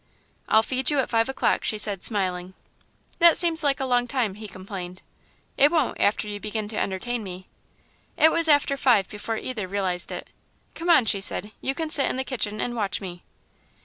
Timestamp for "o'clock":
1.29-1.63